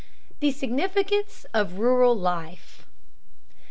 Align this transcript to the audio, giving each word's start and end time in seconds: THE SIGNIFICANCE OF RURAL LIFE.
THE 0.39 0.49
SIGNIFICANCE 0.51 1.45
OF 1.53 1.77
RURAL 1.77 2.15
LIFE. 2.17 2.87